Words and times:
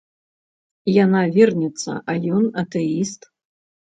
Яна 1.03 1.19
верніца, 1.35 1.91
а 2.13 2.15
ён 2.39 2.43
атэіст. 2.63 3.29